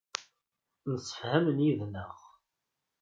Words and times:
Msefhamen 0.91 1.63
yid-neɣ. 1.65 2.17